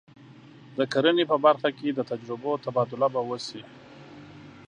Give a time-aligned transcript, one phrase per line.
[0.77, 3.61] د کرنې په برخه کې د تجربو تبادله به وشي.